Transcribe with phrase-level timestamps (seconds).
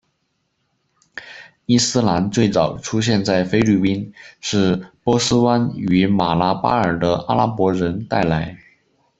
[1.67, 8.57] 伊斯兰最早出现在菲律宾是波斯湾与马拉巴尔的阿拉伯人带来。